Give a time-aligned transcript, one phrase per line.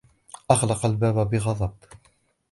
[0.51, 1.71] أغلق الباب بغضب